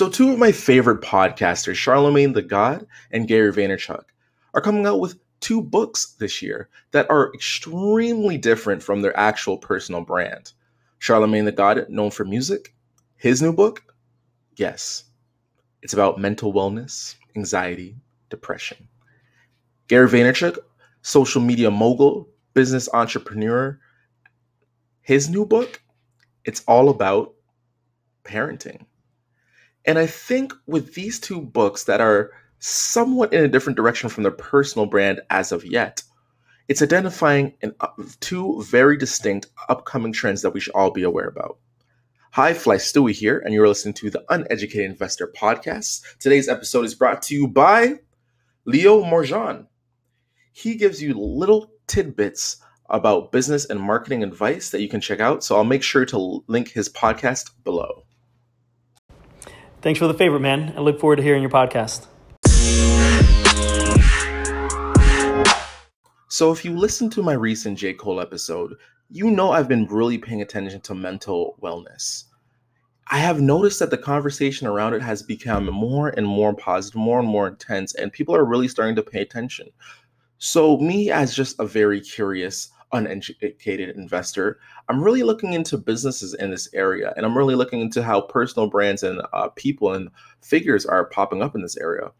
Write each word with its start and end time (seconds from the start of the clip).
So, 0.00 0.08
two 0.08 0.32
of 0.32 0.38
my 0.38 0.50
favorite 0.50 1.02
podcasters, 1.02 1.74
Charlamagne 1.74 2.32
tha 2.32 2.40
God 2.40 2.86
and 3.10 3.28
Gary 3.28 3.52
Vaynerchuk, 3.52 4.04
are 4.54 4.62
coming 4.62 4.86
out 4.86 4.98
with 4.98 5.18
two 5.40 5.60
books 5.60 6.14
this 6.18 6.40
year 6.40 6.70
that 6.92 7.10
are 7.10 7.30
extremely 7.34 8.38
different 8.38 8.82
from 8.82 9.02
their 9.02 9.14
actual 9.14 9.58
personal 9.58 10.00
brand. 10.00 10.54
Charlamagne 11.00 11.44
tha 11.44 11.52
God, 11.52 11.86
known 11.90 12.10
for 12.10 12.24
music, 12.24 12.74
his 13.18 13.42
new 13.42 13.52
book, 13.52 13.94
yes, 14.56 15.04
it's 15.82 15.92
about 15.92 16.18
mental 16.18 16.54
wellness, 16.54 17.16
anxiety, 17.36 17.94
depression. 18.30 18.88
Gary 19.86 20.08
Vaynerchuk, 20.08 20.56
social 21.02 21.42
media 21.42 21.70
mogul, 21.70 22.26
business 22.54 22.88
entrepreneur, 22.94 23.78
his 25.02 25.28
new 25.28 25.44
book, 25.44 25.82
it's 26.46 26.64
all 26.66 26.88
about 26.88 27.34
parenting. 28.24 28.86
And 29.86 29.98
I 29.98 30.06
think 30.06 30.52
with 30.66 30.94
these 30.94 31.18
two 31.18 31.40
books 31.40 31.84
that 31.84 32.00
are 32.00 32.32
somewhat 32.58 33.32
in 33.32 33.42
a 33.42 33.48
different 33.48 33.76
direction 33.76 34.08
from 34.10 34.22
their 34.22 34.32
personal 34.32 34.86
brand 34.86 35.20
as 35.30 35.52
of 35.52 35.64
yet, 35.64 36.02
it's 36.68 36.82
identifying 36.82 37.54
an, 37.62 37.74
two 38.20 38.62
very 38.62 38.96
distinct 38.96 39.48
upcoming 39.68 40.12
trends 40.12 40.42
that 40.42 40.50
we 40.50 40.60
should 40.60 40.74
all 40.74 40.90
be 40.90 41.02
aware 41.02 41.26
about. 41.26 41.58
Hi, 42.32 42.54
Fly 42.54 42.76
Stewie 42.76 43.12
here, 43.12 43.40
and 43.40 43.52
you're 43.52 43.66
listening 43.66 43.94
to 43.94 44.10
the 44.10 44.24
Uneducated 44.28 44.88
Investor 44.88 45.32
Podcast. 45.36 46.02
Today's 46.20 46.48
episode 46.48 46.84
is 46.84 46.94
brought 46.94 47.22
to 47.22 47.34
you 47.34 47.48
by 47.48 47.94
Leo 48.66 49.02
Morjan. 49.02 49.66
He 50.52 50.76
gives 50.76 51.02
you 51.02 51.14
little 51.14 51.72
tidbits 51.88 52.58
about 52.88 53.32
business 53.32 53.64
and 53.64 53.80
marketing 53.80 54.22
advice 54.22 54.70
that 54.70 54.80
you 54.80 54.88
can 54.88 55.00
check 55.00 55.18
out, 55.18 55.42
so 55.42 55.56
I'll 55.56 55.64
make 55.64 55.82
sure 55.82 56.04
to 56.04 56.44
link 56.46 56.68
his 56.68 56.88
podcast 56.88 57.50
below. 57.64 58.04
Thanks 59.82 59.98
for 59.98 60.06
the 60.06 60.14
favor, 60.14 60.38
man. 60.38 60.74
I 60.76 60.80
look 60.80 61.00
forward 61.00 61.16
to 61.16 61.22
hearing 61.22 61.40
your 61.40 61.50
podcast. 61.50 62.06
So, 66.28 66.52
if 66.52 66.66
you 66.66 66.76
listen 66.76 67.08
to 67.10 67.22
my 67.22 67.32
recent 67.32 67.78
J. 67.78 67.94
Cole 67.94 68.20
episode, 68.20 68.74
you 69.08 69.30
know 69.30 69.52
I've 69.52 69.68
been 69.68 69.86
really 69.86 70.18
paying 70.18 70.42
attention 70.42 70.82
to 70.82 70.94
mental 70.94 71.56
wellness. 71.62 72.24
I 73.10 73.18
have 73.18 73.40
noticed 73.40 73.78
that 73.78 73.90
the 73.90 73.96
conversation 73.96 74.66
around 74.66 74.92
it 74.92 75.02
has 75.02 75.22
become 75.22 75.64
more 75.66 76.08
and 76.10 76.26
more 76.26 76.54
positive, 76.54 76.96
more 76.96 77.18
and 77.18 77.28
more 77.28 77.48
intense, 77.48 77.94
and 77.94 78.12
people 78.12 78.36
are 78.36 78.44
really 78.44 78.68
starting 78.68 78.96
to 78.96 79.02
pay 79.02 79.22
attention. 79.22 79.68
So, 80.36 80.76
me 80.76 81.10
as 81.10 81.34
just 81.34 81.58
a 81.58 81.64
very 81.64 82.02
curious, 82.02 82.70
uneducated 82.92 83.96
investor, 83.96 84.58
I'm 84.88 85.02
really 85.02 85.22
looking 85.22 85.52
into 85.52 85.78
businesses 85.78 86.34
in 86.34 86.50
this 86.50 86.68
area, 86.74 87.12
and 87.16 87.24
I'm 87.24 87.36
really 87.36 87.54
looking 87.54 87.80
into 87.80 88.02
how 88.02 88.20
personal 88.20 88.68
brands 88.68 89.02
and 89.02 89.22
uh, 89.32 89.48
people 89.50 89.92
and 89.92 90.10
figures 90.42 90.86
are 90.86 91.06
popping 91.06 91.42
up 91.42 91.54
in 91.54 91.62
this 91.62 91.76
area. 91.76 92.10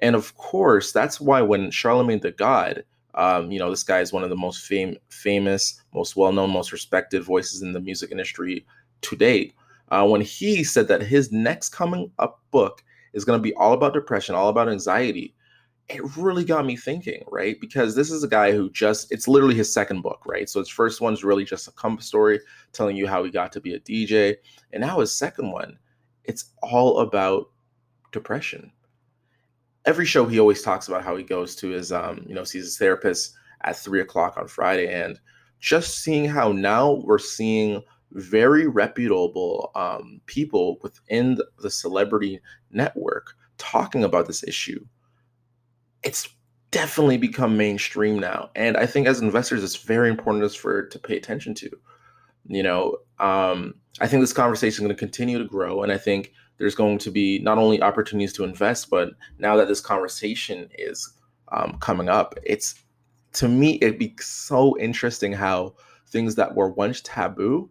And 0.00 0.16
of 0.16 0.36
course, 0.36 0.92
that's 0.92 1.20
why 1.20 1.42
when 1.42 1.70
Charlamagne 1.70 2.22
tha 2.22 2.32
God, 2.32 2.84
um, 3.14 3.52
you 3.52 3.58
know, 3.58 3.70
this 3.70 3.84
guy 3.84 4.00
is 4.00 4.12
one 4.12 4.24
of 4.24 4.30
the 4.30 4.36
most 4.36 4.66
fam- 4.66 4.96
famous, 5.08 5.80
most 5.94 6.16
well-known, 6.16 6.50
most 6.50 6.72
respected 6.72 7.22
voices 7.22 7.62
in 7.62 7.72
the 7.72 7.80
music 7.80 8.10
industry 8.10 8.66
to 9.02 9.16
date. 9.16 9.54
Uh, 9.90 10.06
when 10.06 10.20
he 10.20 10.64
said 10.64 10.88
that 10.88 11.02
his 11.02 11.30
next 11.30 11.68
coming 11.68 12.10
up 12.18 12.40
book 12.50 12.82
is 13.12 13.24
going 13.24 13.38
to 13.38 13.42
be 13.42 13.54
all 13.54 13.72
about 13.72 13.94
depression, 13.94 14.34
all 14.34 14.48
about 14.48 14.68
anxiety, 14.68 15.34
it 15.88 16.16
really 16.16 16.44
got 16.44 16.64
me 16.64 16.76
thinking, 16.76 17.22
right? 17.30 17.60
Because 17.60 17.94
this 17.94 18.10
is 18.10 18.24
a 18.24 18.28
guy 18.28 18.52
who 18.52 18.70
just, 18.70 19.12
it's 19.12 19.28
literally 19.28 19.54
his 19.54 19.72
second 19.72 20.00
book, 20.00 20.22
right? 20.26 20.48
So 20.48 20.60
his 20.60 20.68
first 20.68 21.00
one's 21.00 21.24
really 21.24 21.44
just 21.44 21.68
a 21.68 21.72
come 21.72 22.00
story 22.00 22.40
telling 22.72 22.96
you 22.96 23.06
how 23.06 23.22
he 23.22 23.30
got 23.30 23.52
to 23.52 23.60
be 23.60 23.74
a 23.74 23.80
DJ. 23.80 24.36
And 24.72 24.80
now 24.80 25.00
his 25.00 25.14
second 25.14 25.50
one, 25.50 25.78
it's 26.24 26.52
all 26.62 27.00
about 27.00 27.50
depression. 28.12 28.72
Every 29.84 30.06
show 30.06 30.24
he 30.24 30.40
always 30.40 30.62
talks 30.62 30.88
about 30.88 31.04
how 31.04 31.16
he 31.16 31.24
goes 31.24 31.54
to 31.56 31.68
his, 31.68 31.92
um, 31.92 32.24
you 32.26 32.34
know, 32.34 32.44
sees 32.44 32.64
his 32.64 32.78
therapist 32.78 33.34
at 33.62 33.76
three 33.76 34.00
o'clock 34.00 34.38
on 34.38 34.48
Friday. 34.48 34.90
And 34.90 35.20
just 35.60 35.98
seeing 35.98 36.24
how 36.24 36.52
now 36.52 37.02
we're 37.04 37.18
seeing 37.18 37.82
very 38.12 38.66
reputable 38.66 39.70
um, 39.74 40.22
people 40.24 40.78
within 40.82 41.38
the 41.58 41.70
celebrity 41.70 42.40
network 42.70 43.34
talking 43.58 44.04
about 44.04 44.26
this 44.26 44.42
issue 44.44 44.82
it's 46.04 46.28
definitely 46.70 47.16
become 47.16 47.56
mainstream 47.56 48.18
now. 48.18 48.50
And 48.54 48.76
I 48.76 48.86
think 48.86 49.06
as 49.06 49.20
investors, 49.20 49.62
it's 49.62 49.76
very 49.76 50.10
important 50.10 50.54
for 50.54 50.86
to 50.86 50.98
pay 50.98 51.16
attention 51.16 51.54
to. 51.54 51.70
You 52.46 52.62
know, 52.62 52.98
um, 53.18 53.74
I 54.00 54.06
think 54.06 54.20
this 54.20 54.32
conversation 54.32 54.74
is 54.74 54.86
going 54.86 54.88
to 54.88 54.98
continue 54.98 55.38
to 55.38 55.44
grow, 55.44 55.82
and 55.82 55.90
I 55.90 55.98
think 55.98 56.32
there's 56.58 56.74
going 56.74 56.98
to 56.98 57.10
be 57.10 57.38
not 57.38 57.58
only 57.58 57.80
opportunities 57.80 58.32
to 58.34 58.44
invest, 58.44 58.90
but 58.90 59.10
now 59.38 59.56
that 59.56 59.68
this 59.68 59.80
conversation 59.80 60.68
is 60.76 61.12
um, 61.52 61.78
coming 61.80 62.08
up, 62.08 62.34
it's 62.42 62.74
to 63.34 63.48
me 63.48 63.78
it'd 63.80 63.98
be 63.98 64.14
so 64.20 64.78
interesting 64.78 65.32
how 65.32 65.74
things 66.08 66.34
that 66.34 66.54
were 66.54 66.68
once 66.68 67.00
taboo 67.02 67.70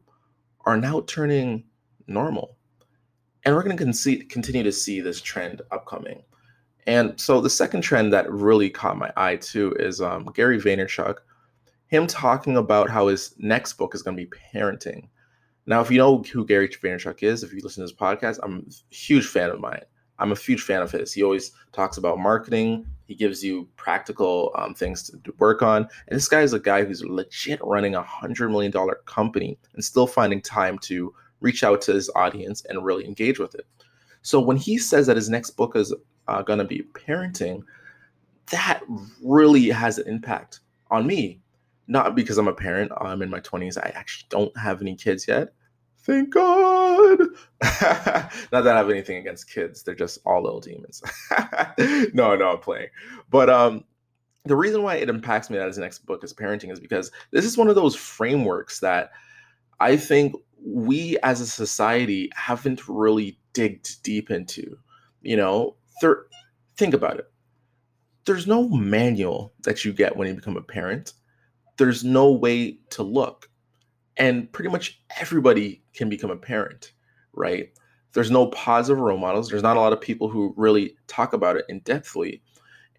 are 0.65 0.77
now 0.77 1.01
turning 1.07 1.65
normal, 2.07 2.57
and 3.43 3.53
we're 3.53 3.63
going 3.63 3.77
to 3.77 4.25
continue 4.25 4.63
to 4.63 4.71
see 4.71 5.01
this 5.01 5.21
trend 5.21 5.61
upcoming. 5.71 6.23
And 6.85 7.19
so 7.19 7.39
the 7.39 7.49
second 7.49 7.81
trend 7.81 8.11
that 8.13 8.31
really 8.31 8.69
caught 8.69 8.97
my 8.97 9.11
eye 9.15 9.37
too 9.37 9.75
is 9.79 10.01
um, 10.01 10.25
Gary 10.33 10.59
Vaynerchuk, 10.59 11.17
him 11.87 12.07
talking 12.07 12.57
about 12.57 12.89
how 12.89 13.07
his 13.07 13.35
next 13.37 13.73
book 13.73 13.95
is 13.95 14.01
going 14.01 14.17
to 14.17 14.23
be 14.23 14.31
parenting. 14.53 15.07
Now, 15.65 15.79
if 15.79 15.89
you 15.89 15.97
know 15.97 16.23
who 16.23 16.45
Gary 16.45 16.67
Vaynerchuk 16.67 17.23
is, 17.23 17.43
if 17.43 17.53
you 17.53 17.61
listen 17.63 17.81
to 17.81 17.89
his 17.89 17.93
podcast, 17.93 18.39
I'm 18.43 18.67
a 18.69 18.93
huge 18.93 19.27
fan 19.27 19.49
of 19.49 19.59
mine. 19.61 19.83
I'm 20.19 20.31
a 20.31 20.35
huge 20.35 20.61
fan 20.61 20.81
of 20.81 20.91
his. 20.91 21.13
He 21.13 21.23
always 21.23 21.51
talks 21.71 21.97
about 21.97 22.19
marketing. 22.19 22.85
He 23.07 23.15
gives 23.15 23.43
you 23.43 23.67
practical 23.75 24.51
um, 24.57 24.73
things 24.73 25.09
to 25.09 25.33
work 25.37 25.61
on. 25.61 25.87
And 26.07 26.17
this 26.17 26.27
guy 26.27 26.41
is 26.41 26.53
a 26.53 26.59
guy 26.59 26.83
who's 26.83 27.03
legit 27.03 27.59
running 27.63 27.95
a 27.95 28.03
hundred 28.03 28.49
million 28.49 28.71
dollar 28.71 28.99
company 29.05 29.57
and 29.73 29.83
still 29.83 30.07
finding 30.07 30.41
time 30.41 30.77
to 30.79 31.13
reach 31.39 31.63
out 31.63 31.81
to 31.83 31.93
his 31.93 32.09
audience 32.15 32.63
and 32.65 32.85
really 32.85 33.05
engage 33.05 33.39
with 33.39 33.55
it. 33.55 33.65
So 34.21 34.39
when 34.39 34.55
he 34.55 34.77
says 34.77 35.07
that 35.07 35.17
his 35.17 35.29
next 35.29 35.51
book 35.51 35.75
is 35.75 35.93
uh, 36.27 36.41
going 36.41 36.59
to 36.59 36.65
be 36.65 36.83
parenting, 36.93 37.63
that 38.51 38.81
really 39.23 39.69
has 39.69 39.97
an 39.97 40.07
impact 40.07 40.59
on 40.91 41.07
me. 41.07 41.39
Not 41.87 42.15
because 42.15 42.37
I'm 42.37 42.47
a 42.47 42.53
parent, 42.53 42.91
I'm 42.97 43.21
in 43.21 43.29
my 43.29 43.41
20s. 43.41 43.77
I 43.77 43.89
actually 43.89 44.27
don't 44.29 44.57
have 44.57 44.81
any 44.81 44.95
kids 44.95 45.27
yet. 45.27 45.53
Thank 45.99 46.33
God. 46.33 47.19
Not 47.61 48.63
that 48.63 48.67
I 48.67 48.77
have 48.77 48.89
anything 48.89 49.17
against 49.17 49.49
kids, 49.49 49.83
they're 49.83 49.95
just 49.95 50.19
all 50.25 50.43
little 50.43 50.59
demons. 50.59 51.01
no, 52.13 52.35
no, 52.35 52.51
I'm 52.51 52.59
playing. 52.59 52.89
But 53.29 53.49
um, 53.49 53.85
the 54.45 54.55
reason 54.55 54.83
why 54.83 54.95
it 54.95 55.09
impacts 55.09 55.49
me 55.49 55.57
that 55.57 55.67
his 55.67 55.77
next 55.77 56.05
book 56.05 56.23
is 56.23 56.33
parenting 56.33 56.71
is 56.71 56.79
because 56.79 57.11
this 57.31 57.45
is 57.45 57.57
one 57.57 57.69
of 57.69 57.75
those 57.75 57.95
frameworks 57.95 58.79
that 58.81 59.11
I 59.79 59.95
think 59.95 60.35
we 60.65 61.17
as 61.23 61.39
a 61.39 61.47
society 61.47 62.29
haven't 62.35 62.87
really 62.87 63.37
digged 63.53 64.03
deep 64.03 64.29
into. 64.29 64.77
You 65.21 65.37
know, 65.37 65.75
think 66.77 66.93
about 66.93 67.19
it. 67.19 67.31
There's 68.25 68.47
no 68.47 68.69
manual 68.69 69.53
that 69.63 69.83
you 69.83 69.93
get 69.93 70.15
when 70.15 70.27
you 70.27 70.33
become 70.33 70.57
a 70.57 70.61
parent. 70.61 71.13
There's 71.77 72.03
no 72.03 72.31
way 72.31 72.79
to 72.91 73.03
look. 73.03 73.49
And 74.17 74.51
pretty 74.51 74.69
much 74.69 75.01
everybody 75.19 75.83
can 75.93 76.07
become 76.07 76.31
a 76.31 76.37
parent, 76.37 76.93
right? 77.33 77.69
There's 78.13 78.31
no 78.31 78.47
positive 78.47 78.99
role 78.99 79.17
models. 79.17 79.49
There's 79.49 79.63
not 79.63 79.75
a 79.75 79.79
lot 79.79 79.93
of 79.93 79.99
people 79.99 80.29
who 80.29 80.53
really 80.55 80.95
talk 81.07 81.33
about 81.33 81.57
it 81.57 81.65
in 81.67 81.81
depthly. 81.81 82.41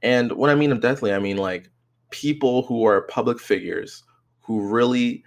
And 0.02 0.32
when 0.32 0.50
I 0.50 0.54
mean 0.54 0.72
in 0.72 0.80
depthly, 0.80 1.14
I 1.14 1.18
mean 1.20 1.36
like 1.36 1.70
people 2.10 2.62
who 2.62 2.84
are 2.84 3.02
public 3.02 3.40
figures 3.40 4.02
who 4.40 4.68
really 4.68 5.24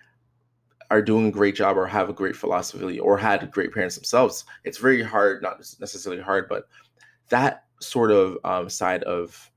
are 0.91 1.01
doing 1.01 1.27
a 1.27 1.31
great 1.31 1.55
job 1.55 1.77
or 1.77 1.87
have 1.87 2.09
a 2.09 2.13
great 2.13 2.35
philosophy 2.35 2.99
or 2.99 3.17
had 3.17 3.49
great 3.51 3.73
parents 3.73 3.95
themselves. 3.95 4.45
It's 4.63 4.77
very 4.77 5.01
hard, 5.01 5.41
not 5.41 5.57
necessarily 5.79 6.21
hard, 6.21 6.47
but 6.47 6.65
that 7.29 7.65
sort 7.79 8.11
of 8.11 8.37
um, 8.43 8.69
side 8.69 9.03
of 9.03 9.51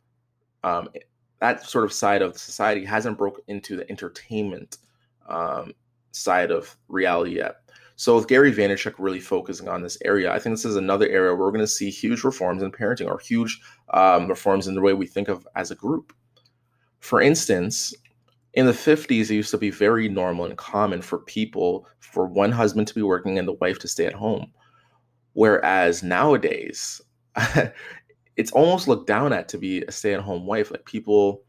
um, 0.63 0.89
that 1.41 1.67
sort 1.67 1.85
of 1.85 1.93
side 1.93 2.23
of 2.23 2.37
society 2.39 2.85
hasn't 2.85 3.19
broke 3.19 3.41
into 3.49 3.77
the 3.77 3.91
entertainment 3.91 4.79
um, 5.29 5.73
side 6.13 6.51
of 6.51 6.77
reality 6.89 7.37
yet. 7.37 7.57
So 7.97 8.17
with 8.17 8.29
Gary 8.29 8.53
Vaynerchuk 8.53 8.95
really 8.99 9.21
focusing 9.21 9.69
on 9.69 9.83
this 9.83 9.99
area, 10.05 10.33
I 10.33 10.39
think 10.39 10.55
this 10.55 10.65
is 10.65 10.77
another 10.77 11.07
area 11.07 11.35
where 11.35 11.37
we're 11.37 11.51
going 11.51 11.61
to 11.61 11.67
see 11.67 11.91
huge 11.91 12.25
reforms 12.25 12.63
in 12.63 12.73
parenting 12.73 13.07
or 13.07 13.19
huge 13.19 13.61
um, 13.93 14.27
reforms 14.27 14.67
in 14.67 14.75
the 14.75 14.81
way 14.81 14.95
we 14.95 15.07
think 15.07 15.29
of 15.29 15.47
as 15.55 15.71
a 15.71 15.75
group. 15.75 16.15
For 17.01 17.21
instance, 17.21 17.95
in 18.55 18.67
the 18.67 18.73
50s, 18.73 19.31
it 19.31 19.35
used 19.35 19.51
to 19.51 19.59
be 19.59 19.71
very 19.71 20.09
normal 20.09 20.47
and 20.47 20.57
common 20.57 21.03
for 21.03 21.19
people, 21.19 21.87
for 21.99 22.27
one 22.27 22.51
husband 22.51 22.89
to 22.89 22.95
be 22.95 23.03
working 23.03 23.39
and 23.39 23.47
the 23.47 23.53
wife 23.55 23.79
to 23.81 23.89
stay 23.89 24.07
at 24.07 24.15
home. 24.15 24.51
Whereas 25.35 26.03
nowadays, 26.03 27.01
it's 28.41 28.53
almost 28.53 28.89
looked 28.89 29.07
down 29.07 29.33
at 29.33 29.49
to 29.49 29.59
be 29.59 29.83
a 29.83 29.93
stay-at-home 29.93 30.47
wife 30.47 30.71
like 30.71 30.85
people 30.85 31.43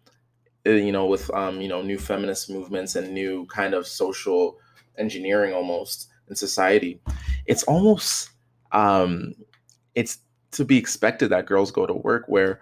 eh, 0.65 0.75
you 0.75 0.91
know 0.91 1.05
with 1.05 1.29
um 1.33 1.61
you 1.61 1.67
know 1.67 1.81
new 1.81 1.97
feminist 1.97 2.49
movements 2.49 2.95
and 2.95 3.13
new 3.13 3.45
kind 3.47 3.73
of 3.73 3.88
social 3.88 4.57
engineering 4.97 5.53
almost 5.53 6.09
in 6.29 6.35
society 6.35 6.99
it's 7.45 7.63
almost 7.63 8.31
um 8.71 9.33
it's 9.95 10.19
to 10.51 10.65
be 10.65 10.77
expected 10.77 11.29
that 11.29 11.45
girls 11.45 11.71
go 11.71 11.85
to 11.85 11.93
work 11.93 12.25
where, 12.27 12.59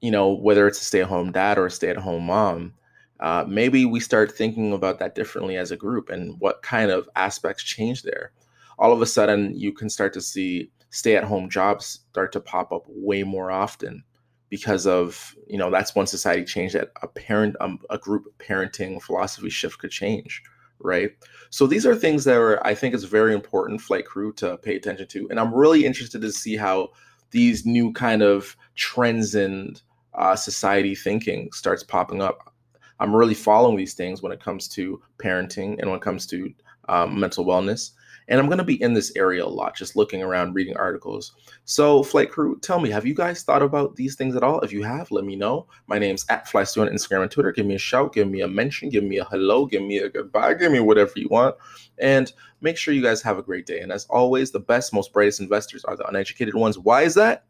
you 0.00 0.10
know, 0.10 0.32
whether 0.32 0.66
it's 0.66 0.80
a 0.80 0.84
stay 0.84 1.02
at 1.02 1.06
home 1.06 1.32
dad 1.32 1.58
or 1.58 1.66
a 1.66 1.70
stay 1.70 1.88
at 1.88 1.96
home 1.96 2.24
mom, 2.24 2.74
uh, 3.20 3.44
maybe 3.46 3.84
we 3.84 4.00
start 4.00 4.32
thinking 4.32 4.72
about 4.72 4.98
that 4.98 5.14
differently 5.14 5.56
as 5.56 5.70
a 5.70 5.76
group 5.76 6.08
and 6.08 6.40
what 6.40 6.62
kind 6.62 6.90
of 6.90 7.08
aspects 7.16 7.62
change 7.62 8.02
there. 8.02 8.32
All 8.78 8.92
of 8.92 9.02
a 9.02 9.06
sudden, 9.06 9.54
you 9.54 9.72
can 9.72 9.90
start 9.90 10.14
to 10.14 10.22
see 10.22 10.70
stay 10.90 11.16
at 11.16 11.24
home 11.24 11.48
jobs 11.48 12.00
start 12.10 12.32
to 12.32 12.40
pop 12.40 12.72
up 12.72 12.84
way 12.88 13.22
more 13.22 13.50
often 13.50 14.02
because 14.48 14.86
of 14.86 15.34
you 15.46 15.58
know 15.58 15.70
that's 15.70 15.94
one 15.94 16.06
society 16.06 16.44
change 16.44 16.72
that 16.72 16.90
a 17.02 17.08
parent 17.08 17.56
um, 17.60 17.78
a 17.90 17.98
group 17.98 18.24
parenting 18.38 19.00
philosophy 19.02 19.50
shift 19.50 19.78
could 19.78 19.90
change 19.90 20.42
right? 20.82 21.10
So 21.50 21.66
these 21.66 21.84
are 21.84 21.94
things 21.94 22.24
that 22.24 22.36
are 22.36 22.66
i 22.66 22.74
think 22.74 22.94
it's 22.94 23.04
very 23.04 23.34
important 23.34 23.82
flight 23.82 24.06
crew 24.06 24.32
to 24.34 24.56
pay 24.58 24.76
attention 24.76 25.06
to 25.08 25.28
and 25.28 25.38
i'm 25.38 25.54
really 25.54 25.84
interested 25.84 26.22
to 26.22 26.32
see 26.32 26.56
how 26.56 26.88
these 27.30 27.66
new 27.66 27.92
kind 27.92 28.22
of 28.22 28.56
trends 28.76 29.34
in 29.34 29.76
uh, 30.14 30.36
society 30.36 30.94
thinking 30.94 31.50
starts 31.52 31.82
popping 31.82 32.20
up. 32.20 32.52
I'm 32.98 33.14
really 33.14 33.34
following 33.34 33.76
these 33.76 33.94
things 33.94 34.22
when 34.22 34.32
it 34.32 34.42
comes 34.42 34.68
to 34.68 35.00
parenting 35.18 35.78
and 35.78 35.88
when 35.88 35.98
it 35.98 36.02
comes 36.02 36.26
to 36.26 36.52
um, 36.88 37.18
mental 37.18 37.46
wellness 37.46 37.92
and 38.30 38.38
I'm 38.38 38.46
going 38.46 38.58
to 38.58 38.64
be 38.64 38.80
in 38.80 38.94
this 38.94 39.12
area 39.16 39.44
a 39.44 39.46
lot, 39.46 39.74
just 39.74 39.96
looking 39.96 40.22
around, 40.22 40.54
reading 40.54 40.76
articles. 40.76 41.32
So, 41.64 42.04
flight 42.04 42.30
crew, 42.30 42.58
tell 42.60 42.78
me, 42.78 42.88
have 42.90 43.04
you 43.04 43.12
guys 43.12 43.42
thought 43.42 43.60
about 43.60 43.96
these 43.96 44.14
things 44.14 44.36
at 44.36 44.44
all? 44.44 44.60
If 44.60 44.72
you 44.72 44.84
have, 44.84 45.10
let 45.10 45.24
me 45.24 45.34
know. 45.34 45.66
My 45.88 45.98
name's 45.98 46.24
at 46.28 46.46
FlyStew 46.46 46.82
on 46.82 46.88
Instagram 46.88 47.22
and 47.22 47.30
Twitter. 47.30 47.50
Give 47.50 47.66
me 47.66 47.74
a 47.74 47.78
shout, 47.78 48.14
give 48.14 48.28
me 48.28 48.42
a 48.42 48.48
mention, 48.48 48.88
give 48.88 49.02
me 49.02 49.18
a 49.18 49.24
hello, 49.24 49.66
give 49.66 49.82
me 49.82 49.98
a 49.98 50.08
goodbye, 50.08 50.54
give 50.54 50.70
me 50.70 50.78
whatever 50.78 51.12
you 51.16 51.28
want. 51.28 51.56
And 51.98 52.32
make 52.60 52.76
sure 52.76 52.94
you 52.94 53.02
guys 53.02 53.20
have 53.22 53.38
a 53.38 53.42
great 53.42 53.66
day. 53.66 53.80
And 53.80 53.90
as 53.90 54.06
always, 54.06 54.52
the 54.52 54.60
best, 54.60 54.94
most 54.94 55.12
brightest 55.12 55.40
investors 55.40 55.84
are 55.84 55.96
the 55.96 56.06
uneducated 56.06 56.54
ones. 56.54 56.78
Why 56.78 57.02
is 57.02 57.14
that? 57.14 57.44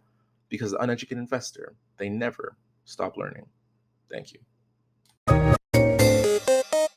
Because 0.48 0.70
the 0.70 0.78
uneducated 0.78 1.18
investor, 1.18 1.74
they 1.98 2.08
never 2.08 2.56
stop 2.86 3.18
learning. 3.18 3.46
Thank 4.10 4.32
you. 4.32 4.40